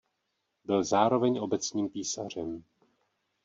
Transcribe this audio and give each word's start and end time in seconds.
Byl 0.65 0.83
zároveň 0.83 1.39
obecním 1.39 1.89
písařem. 1.89 2.63